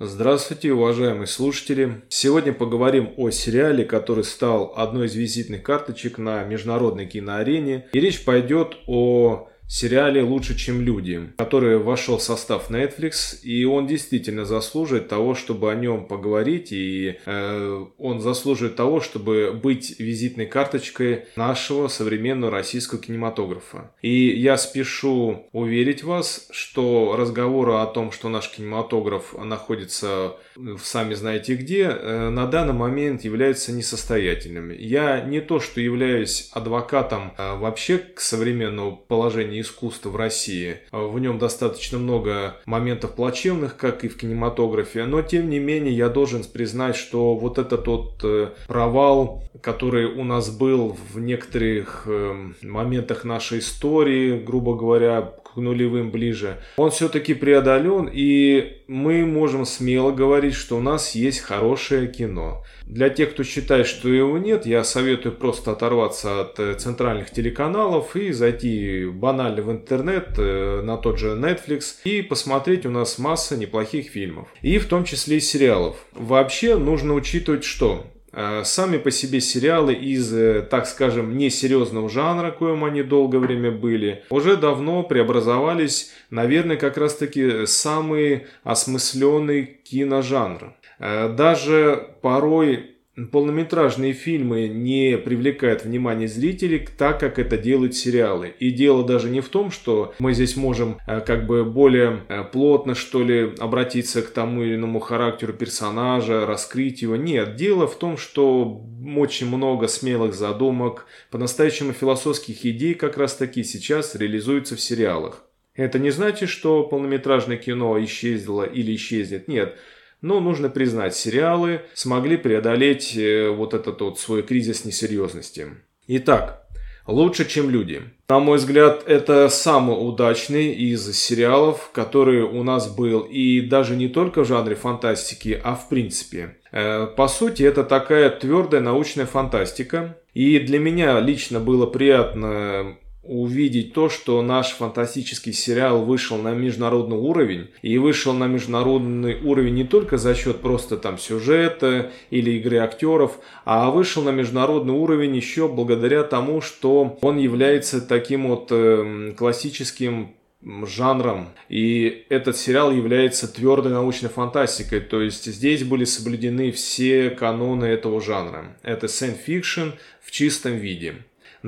[0.00, 2.02] Здравствуйте, уважаемые слушатели!
[2.08, 7.88] Сегодня поговорим о сериале, который стал одной из визитных карточек на международной киноарене.
[7.92, 13.86] И речь пойдет о сериале «Лучше, чем люди», который вошел в состав Netflix, и он
[13.86, 20.46] действительно заслуживает того, чтобы о нем поговорить, и э, он заслуживает того, чтобы быть визитной
[20.46, 23.92] карточкой нашего современного российского кинематографа.
[24.00, 31.14] И я спешу уверить вас, что разговоры о том, что наш кинематограф находится в сами
[31.14, 34.74] знаете где, э, на данный момент являются несостоятельными.
[34.74, 40.78] Я не то, что являюсь адвокатом э, вообще к современному положению искусства в России.
[40.92, 46.08] В нем достаточно много моментов плачевных, как и в кинематографе, но тем не менее я
[46.08, 52.54] должен признать, что вот этот тот э, провал, который у нас был в некоторых эм,
[52.62, 60.12] моментах нашей истории, грубо говоря, к нулевым ближе, он все-таки преодолен, и мы можем смело
[60.12, 62.62] говорить, что у нас есть хорошее кино.
[62.84, 68.16] Для тех, кто считает, что его нет, я советую просто оторваться от э, центральных телеканалов
[68.16, 73.56] и зайти банально в интернет, э, на тот же Netflix, и посмотреть у нас масса
[73.56, 74.48] неплохих фильмов.
[74.62, 75.96] И в том числе и сериалов.
[76.12, 82.50] Вообще нужно учитывать, что Э, сами по себе сериалы из, э, так скажем, несерьезного жанра,
[82.50, 90.74] коим они долгое время были, уже давно преобразовались, наверное, как раз-таки самый осмысленный киножанр.
[91.00, 92.96] Даже порой
[93.26, 98.54] полнометражные фильмы не привлекают внимание зрителей так, как это делают сериалы.
[98.58, 102.44] И дело даже не в том, что мы здесь можем э, как бы более э,
[102.44, 107.16] плотно, что ли, обратиться к тому или иному характеру персонажа, раскрыть его.
[107.16, 108.82] Нет, дело в том, что
[109.16, 115.44] очень много смелых задумок, по-настоящему философских идей как раз таки сейчас реализуются в сериалах.
[115.74, 119.46] Это не значит, что полнометражное кино исчезло или исчезнет.
[119.46, 119.76] Нет,
[120.20, 125.68] но нужно признать, сериалы смогли преодолеть э, вот этот вот свой кризис несерьезности.
[126.06, 126.66] Итак,
[127.06, 128.02] лучше, чем люди.
[128.28, 133.20] На мой взгляд, это самый удачный из сериалов, который у нас был.
[133.20, 136.56] И даже не только в жанре фантастики, а в принципе.
[136.72, 140.18] Э, по сути, это такая твердая научная фантастика.
[140.34, 142.96] И для меня лично было приятно
[143.28, 147.68] увидеть то, что наш фантастический сериал вышел на международный уровень.
[147.82, 153.38] И вышел на международный уровень не только за счет просто там сюжета или игры актеров,
[153.64, 160.30] а вышел на международный уровень еще благодаря тому, что он является таким вот э, классическим
[160.62, 161.50] жанром.
[161.68, 165.00] И этот сериал является твердой научной фантастикой.
[165.00, 168.76] То есть здесь были соблюдены все каноны этого жанра.
[168.82, 171.16] Это science fiction в чистом виде.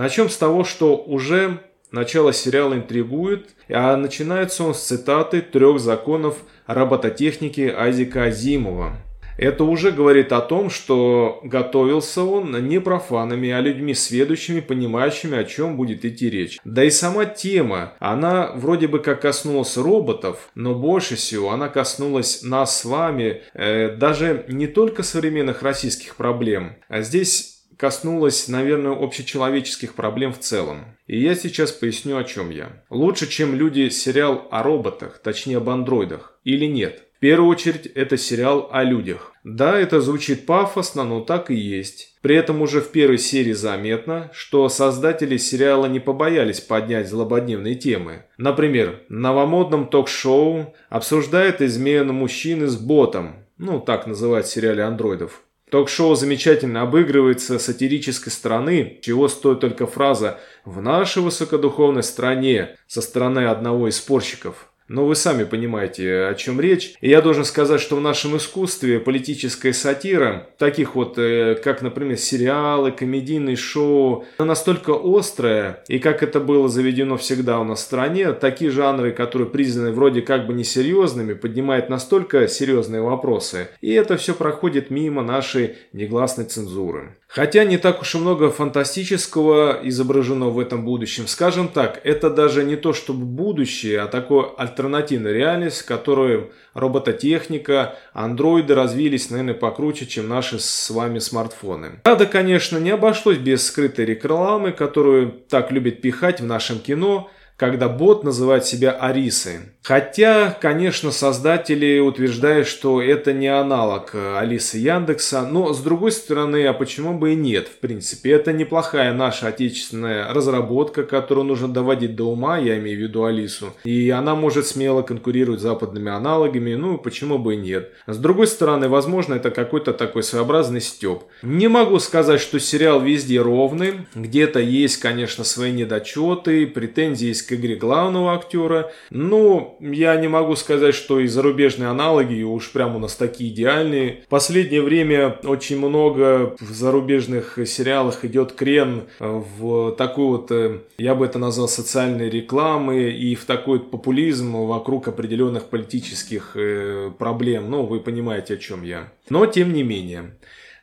[0.00, 1.58] Начнем с того, что уже
[1.92, 8.96] начало сериала интригует, а начинается он с цитаты трех законов робототехники Азика Азимова.
[9.36, 15.44] Это уже говорит о том, что готовился он не профанами, а людьми сведущими, понимающими, о
[15.44, 16.58] чем будет идти речь.
[16.64, 22.42] Да и сама тема, она вроде бы как коснулась роботов, но больше всего она коснулась
[22.42, 26.76] нас с вами, э, даже не только современных российских проблем.
[26.88, 30.98] А здесь коснулась, наверное, общечеловеческих проблем в целом.
[31.06, 32.84] И я сейчас поясню, о чем я.
[32.90, 37.04] Лучше, чем люди, сериал о роботах, точнее об андроидах, или нет?
[37.16, 39.32] В первую очередь, это сериал о людях.
[39.44, 42.14] Да, это звучит пафосно, но так и есть.
[42.20, 48.26] При этом уже в первой серии заметно, что создатели сериала не побоялись поднять злободневные темы.
[48.36, 55.42] Например, в новомодном ток-шоу обсуждает измену мужчины с ботом, ну так называют в сериале андроидов.
[55.70, 63.46] Ток-шоу замечательно обыгрывается сатирической стороны, чего стоит только фраза «в нашей высокодуховной стране» со стороны
[63.46, 64.69] одного из спорщиков.
[64.90, 66.94] Но вы сами понимаете, о чем речь.
[67.00, 72.16] И я должен сказать, что в нашем искусстве политическая сатира, таких вот, э, как, например,
[72.16, 77.82] сериалы, комедийные шоу, она настолько острая, и как это было заведено всегда у нас в
[77.82, 83.68] стране, такие жанры, которые признаны вроде как бы несерьезными, поднимают настолько серьезные вопросы.
[83.80, 87.16] И это все проходит мимо нашей негласной цензуры.
[87.32, 91.28] Хотя не так уж и много фантастического изображено в этом будущем.
[91.28, 97.94] Скажем так, это даже не то чтобы будущее, а такое альтернативная реальность, в которой робототехника,
[98.12, 102.00] андроиды развились, наверное, покруче, чем наши с вами смартфоны.
[102.02, 107.88] Правда, конечно, не обошлось без скрытой рекламы, которую так любят пихать в нашем кино, когда
[107.88, 109.60] бот называет себя Арисой.
[109.82, 116.74] Хотя, конечно, создатели утверждают, что это не аналог Алисы Яндекса, но с другой стороны, а
[116.74, 117.66] почему бы и нет?
[117.66, 123.00] В принципе, это неплохая наша отечественная разработка, которую нужно доводить до ума, я имею в
[123.00, 127.90] виду Алису, и она может смело конкурировать с западными аналогами, ну почему бы и нет.
[128.06, 131.22] С другой стороны, возможно, это какой-то такой своеобразный степ.
[131.42, 137.52] Не могу сказать, что сериал везде ровный, где-то есть, конечно, свои недочеты, претензии есть к
[137.54, 142.98] игре главного актера, но я не могу сказать, что и зарубежные аналоги уж прям у
[142.98, 144.22] нас такие идеальные.
[144.26, 151.14] В последнее время очень много в зарубежных сериалах идет крен в такую вот, э, я
[151.14, 157.70] бы это назвал социальной рекламы и в такой вот популизм вокруг определенных политических э, проблем.
[157.70, 159.08] Ну, вы понимаете, о чем я.
[159.28, 160.32] Но, тем не менее.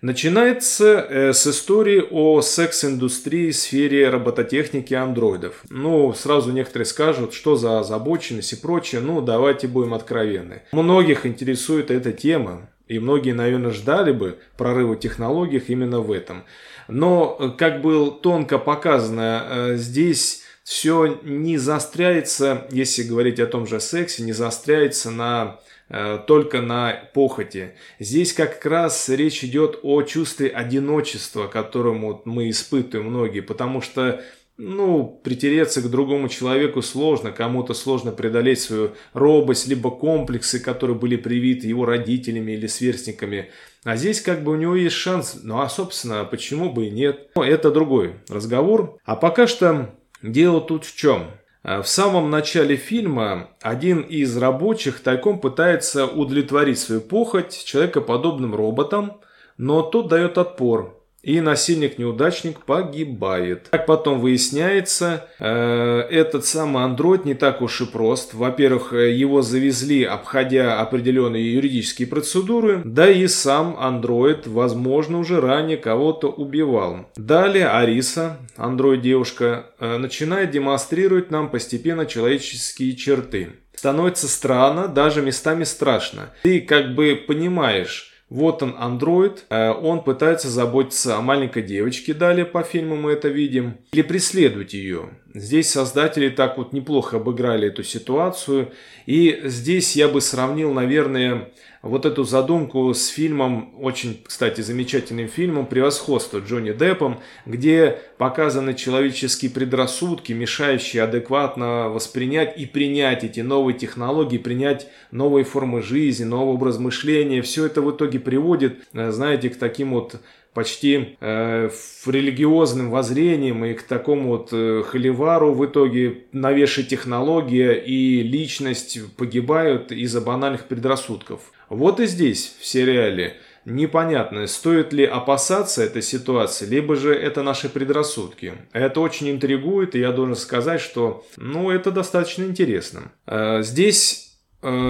[0.01, 5.63] Начинается э, с истории о секс-индустрии в сфере робототехники андроидов.
[5.69, 9.01] Ну, сразу некоторые скажут, что за озабоченность и прочее.
[9.01, 10.61] Ну, давайте будем откровенны.
[10.71, 12.69] Многих интересует эта тема.
[12.87, 16.43] И многие, наверное, ждали бы прорыва в технологиях именно в этом.
[16.87, 23.65] Но, э, как было тонко показано, э, здесь все не заостряется, если говорить о том
[23.65, 27.75] же сексе, не заостряется на только на похоти.
[27.99, 34.21] Здесь как раз речь идет о чувстве одиночества, которому мы испытываем многие, потому что
[34.57, 41.15] ну, притереться к другому человеку сложно, кому-то сложно преодолеть свою робость, либо комплексы, которые были
[41.15, 43.51] привиты его родителями или сверстниками.
[43.83, 47.29] А здесь как бы у него есть шанс, ну а собственно, почему бы и нет.
[47.35, 48.97] Но это другой разговор.
[49.05, 51.27] А пока что дело тут в чем?
[51.67, 59.19] Э, в самом начале фильма один из рабочих тайком пытается удовлетворить свою похоть человекоподобным роботом,
[59.57, 60.96] но тот дает отпор
[61.27, 63.67] и насильник-неудачник погибает.
[63.69, 68.33] Как потом выясняется, э, этот самый андроид не так уж и прост.
[68.33, 76.29] Во-первых, его завезли, обходя определенные юридические процедуры, да и сам андроид, возможно, уже ранее кого-то
[76.29, 77.09] убивал.
[77.17, 83.49] Далее Ариса, андроид-девушка, э, начинает демонстрировать нам постепенно человеческие черты.
[83.75, 86.29] Становится странно, даже местами страшно.
[86.43, 92.45] Ты как бы понимаешь, вот он, андроид, э, он пытается заботиться о маленькой девочке, далее
[92.45, 95.11] по фильму мы это видим, или преследовать ее.
[95.37, 98.71] Здесь создатели так вот неплохо обыграли эту ситуацию,
[99.05, 101.51] и здесь я бы сравнил, наверное,
[101.83, 109.51] вот эту задумку с фильмом, очень, кстати, замечательным фильмом «Превосходство» Джонни Деппом, где показаны человеческие
[109.51, 116.79] предрассудки, мешающие адекватно воспринять и принять эти новые технологии, принять новые формы жизни, новый образ
[116.79, 117.43] мышления.
[117.43, 120.19] Все это в итоге приводит, э, знаете, к таким вот
[120.57, 121.69] почти э,
[122.07, 129.91] религиозным воззрением и к такому вот э, холивару в итоге новейшая технология и личность погибают
[129.91, 131.41] из-за банальных предрассудков.
[131.69, 137.69] Вот и здесь, в сериале, непонятно, стоит ли опасаться этой ситуации, либо же это наши
[137.69, 138.53] предрассудки.
[138.73, 143.11] Это очень интригует, и я должен сказать, что ну, это достаточно интересно.
[143.27, 144.26] Э, здесь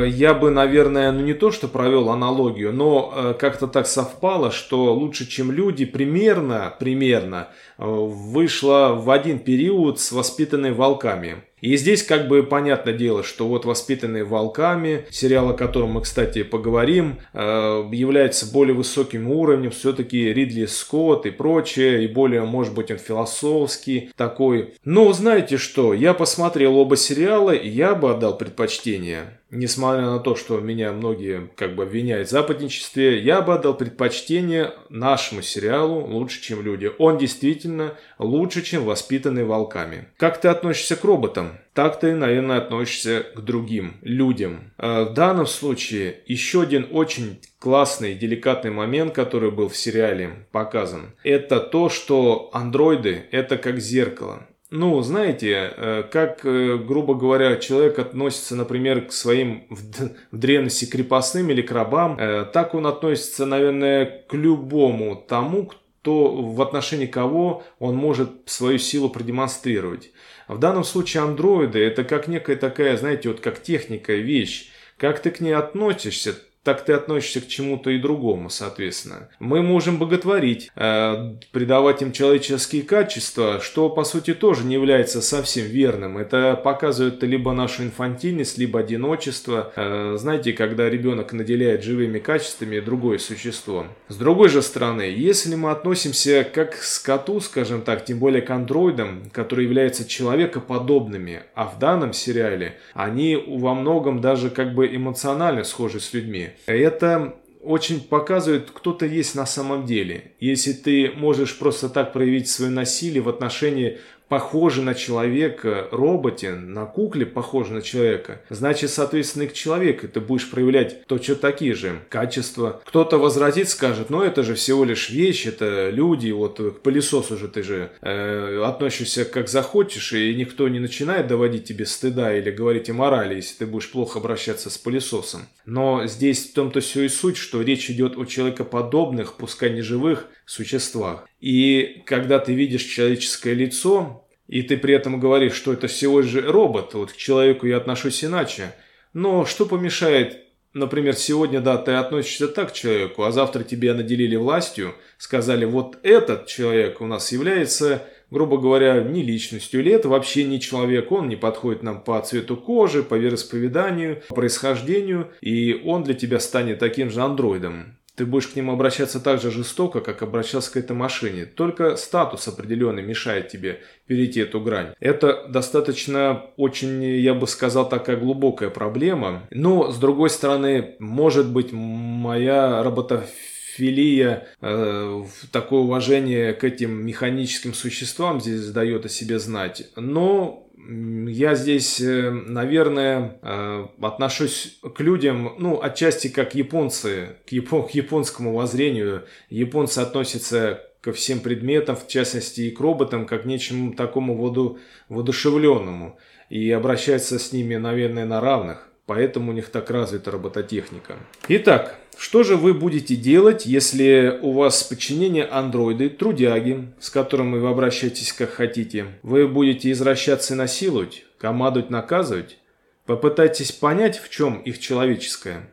[0.06, 4.94] я бы, наверное, ну не то, что провел аналогию, но э, как-то так совпало, что
[4.94, 11.44] лучше, чем люди, примерно, примерно вышла в один период с воспитанными волками.
[11.60, 16.44] И здесь как бы понятное дело, что вот «Воспитанные волками», сериал, о котором мы, кстати,
[16.44, 22.92] поговорим, э, является более высоким уровнем, все-таки Ридли Скотт и прочее, и более, может быть,
[22.92, 24.76] он философский такой.
[24.86, 30.36] Но знаете что, я посмотрел оба сериала, и я бы отдал предпочтение несмотря на то,
[30.36, 36.42] что меня многие как бы обвиняют в западничестве, я бы отдал предпочтение нашему сериалу «Лучше,
[36.42, 36.92] чем люди».
[36.98, 40.08] Он действительно лучше, чем «Воспитанный волками».
[40.18, 41.60] Как ты относишься к роботам?
[41.74, 44.72] Так ты, наверное, относишься к другим людям.
[44.78, 51.14] А в данном случае еще один очень классный, деликатный момент, который был в сериале показан,
[51.24, 54.48] это то, что андроиды– это как зеркало.
[54.70, 61.50] Ну, знаете, э, как, э, грубо говоря, человек относится, например, к своим в древности крепостным
[61.52, 67.64] или к рабам, э, так он относится, наверное, к любому тому, кто в отношении кого
[67.80, 70.12] он может свою силу продемонстрировать.
[70.50, 74.70] В данном случае андроиды это как некая такая, знаете, вот как техника, вещь.
[74.98, 79.30] Как ты к ней относишься, так ты относишься к чему-то и другому, соответственно.
[79.40, 85.66] Мы можем боготворить, э, придавать им человеческие качества, что по сути тоже не является совсем
[85.66, 86.18] верным.
[86.18, 89.72] Это показывает либо нашу инфантильность, либо одиночество.
[89.78, 93.86] Э, знаете, когда ребенок наделяет живыми качествами другое существо.
[94.10, 98.50] С другой же стороны, если мы относимся как к скоту, скажем так, тем более к
[98.50, 105.64] андроидам, которые являются человекоподобными, а в данном сериале они во многом даже как бы эмоционально
[105.64, 110.32] схожи с людьми, это очень показывает, кто ты есть на самом деле.
[110.40, 116.86] Если ты можешь просто так проявить свое насилие в отношении похожий на человека роботе, на
[116.86, 122.00] кукле похожий на человека, значит, соответственно, и к человеку ты будешь проявлять точно такие же
[122.10, 122.82] качества.
[122.86, 127.48] Кто-то возразит, скажет, ну это же всего лишь вещь, это люди, вот к пылесосу же
[127.48, 132.90] ты же э, относишься как захочешь, и никто не начинает доводить тебе стыда или говорить
[132.90, 135.48] о морали, если ты будешь плохо обращаться с пылесосом.
[135.66, 140.28] Но здесь в том-то все и суть, что речь идет о человекоподобных, пускай не живых,
[140.48, 141.28] существах.
[141.40, 144.17] И когда ты видишь человеческое лицо,
[144.48, 148.24] и ты при этом говоришь, что это всего же робот, вот к человеку я отношусь
[148.24, 148.74] иначе,
[149.14, 150.40] но что помешает,
[150.74, 155.98] например, сегодня, да, ты относишься так к человеку, а завтра тебя наделили властью, сказали, вот
[156.04, 161.30] этот человек у нас является грубо говоря, не личностью, или это вообще не человек, он
[161.30, 166.80] не подходит нам по цвету кожи, по вероисповеданию, по происхождению, и он для тебя станет
[166.80, 170.96] таким же андроидом ты будешь к ним обращаться так же жестоко, как обращался к этой
[170.96, 171.46] машине.
[171.46, 174.96] Только статус определенный мешает тебе перейти эту грань.
[175.00, 179.44] Это достаточно очень, я бы сказал, такая глубокая проблема.
[179.52, 188.42] Но, с другой стороны, может быть, моя роботофилия, э, такое уважение к этим механическим существам
[188.42, 189.92] здесь дает о себе знать.
[189.96, 197.88] Но я здесь, э, наверное, э, отношусь к людям, ну, отчасти как японцы, к, япон,
[197.88, 199.26] к японскому воззрению.
[199.50, 204.78] Японцы относятся ко всем предметам, в частности и к роботам, как к нечему такому воду,
[205.10, 206.18] воодушевленному.
[206.50, 208.88] И обращаются с ними, наверное, на равных.
[209.08, 211.16] Поэтому у них так развита робототехника.
[211.48, 217.70] Итак, что же вы будете делать, если у вас подчинение андроиды, трудяги, с которыми вы
[217.70, 219.06] обращаетесь как хотите?
[219.22, 222.58] Вы будете извращаться и насиловать, командовать, наказывать?
[223.06, 225.70] Попытайтесь понять, в чем их человеческое.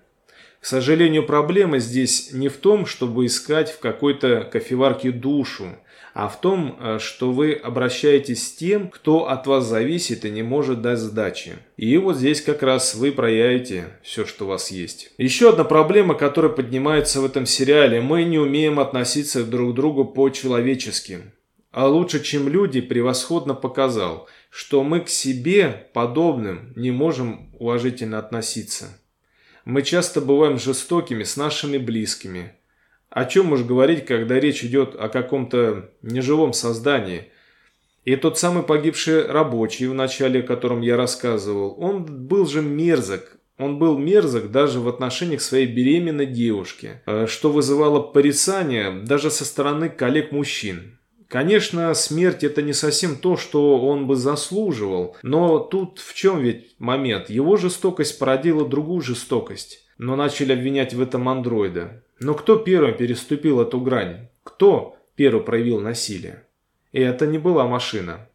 [0.61, 5.77] К сожалению, проблема здесь не в том, чтобы искать в какой-то кофеварке душу,
[6.14, 10.44] а в том, э, что вы обращаетесь с тем, кто от вас зависит и не
[10.44, 11.56] может дать сдачи.
[11.76, 15.11] И вот здесь как раз вы проявите все, что у вас есть.
[15.18, 18.00] Еще одна проблема, которая поднимается в этом сериале.
[18.00, 21.18] Мы не умеем относиться друг к другу по-человечески.
[21.73, 29.00] А лучше, чем люди, превосходно показал, что мы к себе подобным не можем уважительно относиться.
[29.64, 32.52] Мы часто бываем жестокими с нашими близкими–
[33.14, 37.28] о чем уж говорить, когда речь идет о каком-то неживом создании.
[38.04, 43.38] И тот самый погибший рабочий, в начале о котором я рассказывал, он был же мерзок.
[43.56, 49.30] Он был мерзок даже в отношении к своей беременной девушке, э, что вызывало порицание даже
[49.30, 50.99] со стороны коллег-мужчин.
[51.28, 56.75] Конечно, смерть это не совсем то, что он бы заслуживал, но тут в чем ведь
[56.80, 57.30] момент?
[57.30, 62.03] Его жестокость породила другую жестокость, но начали обвинять в этом андроида.
[62.21, 64.29] Но кто первым переступил эту грань?
[64.43, 66.45] Кто первым проявил насилие?
[66.93, 68.29] И это не была машина.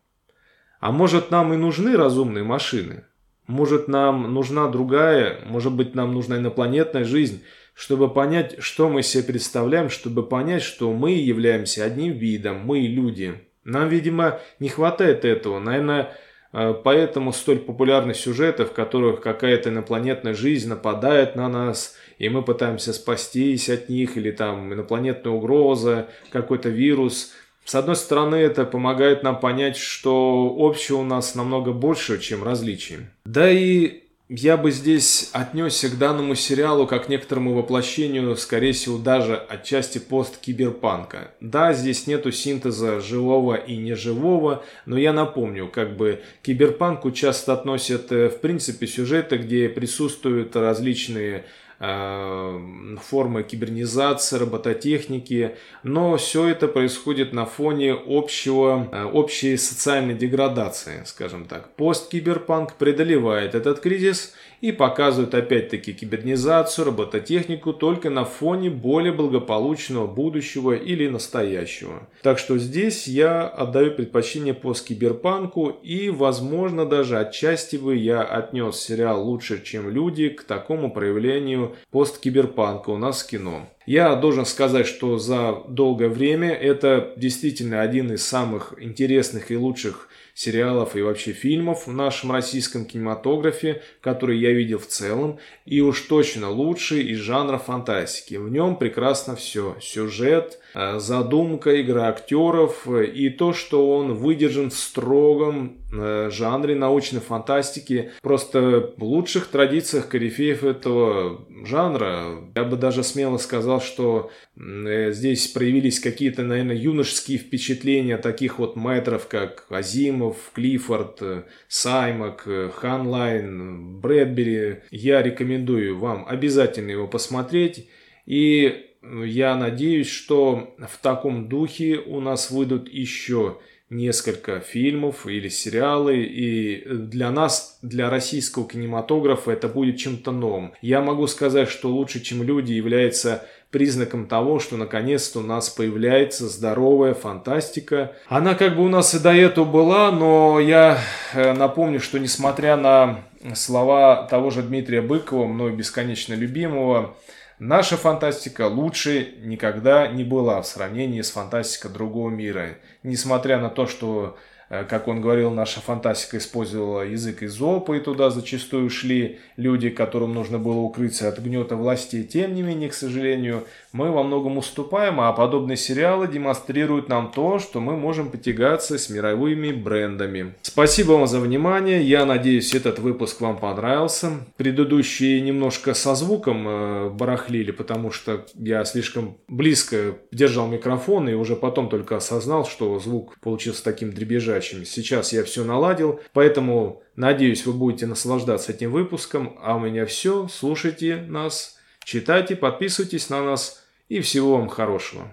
[0.80, 3.04] А может нам и нужны разумные машины?
[3.48, 9.24] Может нам нужна другая, может быть нам нужна инопланетная жизнь, чтобы понять, что мы себе
[9.24, 13.42] представляем, чтобы понять, что мы являемся одним видом, мы люди.
[13.64, 15.60] Нам, видимо, не хватает этого.
[15.60, 16.16] Наверное,
[16.52, 22.94] поэтому столь популярны сюжеты, в которых какая-то инопланетная жизнь нападает на нас– и мы пытаемся
[22.94, 27.32] спастись от них, или там инопланетная угроза, какой-то вирус.
[27.64, 33.08] С одной стороны, это помогает нам понять, что общего у нас намного больше, чем различий.
[33.26, 39.00] Да и я бы здесь отнесся к данному сериалу как к некоторому воплощению, скорее всего,
[39.00, 41.32] даже отчасти пост-киберпанка.
[41.42, 48.12] Да, здесь нету синтеза живого и неживого, но я напомню, как бы киберпанку часто относят,
[48.12, 51.46] э, в принципе, сюжеты, где присутствуют различные
[51.80, 61.46] формы кибернизации, робототехники, но все это происходит на фоне общего, э, общей социальной деградации, скажем
[61.46, 61.74] так.
[61.76, 70.74] Посткиберпанк преодолевает этот кризис и показывает опять-таки кибернизацию, робототехнику только на фоне более благополучного будущего
[70.74, 72.10] или настоящего.
[72.24, 79.24] Так что здесь я отдаю предпочтение посткиберпанку и, возможно, даже отчасти бы я отнес сериал
[79.26, 83.70] «Лучше, чем люди» к такому проявлению сожалению, посткиберпанка у нас в кино.
[83.86, 90.10] Я должен сказать, что за долгое время это действительно один из самых интересных и лучших
[90.40, 96.00] сериалов и вообще фильмов в нашем российском кинематографе, которые я видел в целом, и уж
[96.04, 98.36] точно лучший из жанра фантастики.
[98.36, 99.76] В нем прекрасно все.
[99.82, 107.20] Сюжет, э, задумка, игра актеров и то, что он выдержан в строгом э, жанре научной
[107.20, 108.12] фантастики.
[108.22, 112.46] Просто в лучших традициях корифеев этого жанра.
[112.56, 118.78] Я бы даже смело сказал, что э, здесь проявились какие-то, наверное, юношеские впечатления таких вот
[118.78, 124.78] мэтров, как Азимов, Клиффорд, э, Саймак, э, Ханлайн, Брэдбери.
[124.92, 127.88] Я рекомендую вам обязательно его посмотреть.
[128.26, 133.58] И я надеюсь, что в таком духе у нас выйдут еще
[133.90, 140.74] несколько фильмов или сериалы, и для нас, для российского кинематографа это будет чем-то новым.
[140.82, 146.48] Я могу сказать, что «Лучше, чем люди» является признаком того, что наконец-то у нас появляется
[146.48, 148.14] здоровая фантастика.
[148.28, 150.98] Она как бы у нас и до этого была, но я
[151.34, 153.22] э, напомню, что несмотря на
[153.54, 157.16] слова того же Дмитрия Быкова, мной бесконечно любимого,
[157.60, 162.78] Наша фантастика лучше никогда не была в сравнении с фантастикой другого мира.
[163.04, 164.38] Несмотря на то, что
[164.70, 170.60] как он говорил, наша фантастика использовала язык изопа, и туда зачастую шли люди, которым нужно
[170.60, 172.24] было укрыться от гнета властей.
[172.24, 177.60] Тем не менее, к сожалению, мы во многом уступаем, а подобные сериалы демонстрируют нам то,
[177.60, 180.56] что мы можем потягаться с мировыми брендами.
[180.62, 184.32] Спасибо вам за внимание, я надеюсь, этот выпуск вам понравился.
[184.58, 191.56] Предыдущие немножко со звуком э, барахлили, потому что я слишком близко держал микрофон и уже
[191.56, 194.86] потом только осознал, что звук получился таким дребезжащим.
[194.86, 199.58] Сейчас я все наладил, поэтому надеюсь, вы будете наслаждаться этим выпуском.
[199.62, 200.48] А у меня все.
[200.48, 201.79] Слушайте нас,
[202.10, 205.28] читайте, подписывайтесь на нас и всего вам хорошего.